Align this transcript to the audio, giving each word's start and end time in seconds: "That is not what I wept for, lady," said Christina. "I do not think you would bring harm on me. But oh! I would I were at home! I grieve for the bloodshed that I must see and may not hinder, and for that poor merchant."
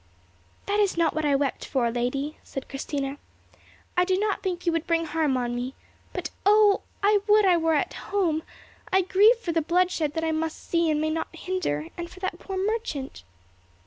"That 0.65 0.79
is 0.79 0.97
not 0.97 1.13
what 1.13 1.25
I 1.27 1.35
wept 1.35 1.63
for, 1.63 1.91
lady," 1.91 2.39
said 2.41 2.67
Christina. 2.67 3.19
"I 3.95 4.03
do 4.03 4.17
not 4.17 4.41
think 4.41 4.65
you 4.65 4.71
would 4.71 4.87
bring 4.87 5.05
harm 5.05 5.37
on 5.37 5.53
me. 5.53 5.75
But 6.11 6.31
oh! 6.43 6.81
I 7.03 7.19
would 7.27 7.45
I 7.45 7.57
were 7.57 7.75
at 7.75 7.93
home! 8.09 8.41
I 8.91 9.03
grieve 9.03 9.37
for 9.37 9.51
the 9.51 9.61
bloodshed 9.61 10.15
that 10.15 10.23
I 10.23 10.31
must 10.31 10.57
see 10.67 10.89
and 10.89 10.99
may 10.99 11.11
not 11.11 11.27
hinder, 11.35 11.89
and 11.97 12.09
for 12.09 12.19
that 12.21 12.39
poor 12.39 12.57
merchant." 12.57 13.23